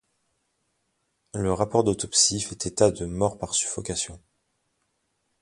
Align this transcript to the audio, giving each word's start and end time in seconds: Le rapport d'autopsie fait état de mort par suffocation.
Le 1.35 1.53
rapport 1.53 1.83
d'autopsie 1.83 2.41
fait 2.41 2.65
état 2.65 2.89
de 2.89 3.05
mort 3.05 3.37
par 3.37 3.53
suffocation. 3.53 4.19